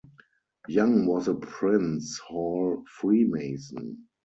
Young 0.67 1.05
was 1.05 1.27
a 1.27 1.35
Prince 1.35 2.17
Hall 2.17 2.83
Freemason. 2.89 4.07